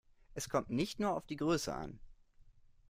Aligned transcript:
Es 0.33 0.49
kommt 0.49 0.71
nicht 0.71 0.99
nur 0.99 1.11
auf 1.13 1.27
die 1.27 1.35
Größe 1.35 1.71
an. 1.75 1.99